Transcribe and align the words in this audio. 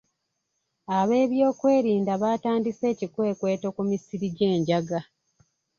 Abeebyokwerinda 0.99 2.13
baatandise 2.21 2.83
ekikwekweto 2.93 3.67
ku 3.75 3.81
misiri 3.89 4.27
gy'enjaga. 4.37 4.99